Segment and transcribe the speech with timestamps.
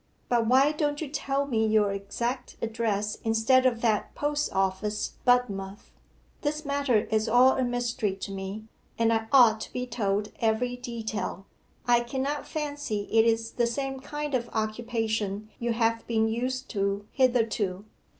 [0.29, 5.91] But why don't you tell me your exact address instead of that "Post Office, Budmouth?"
[6.41, 8.65] This matter is all a mystery to me,
[8.97, 11.45] and I ought to be told every detail.
[11.87, 17.05] I cannot fancy it is the same kind of occupation you have been used to
[17.11, 17.85] hitherto.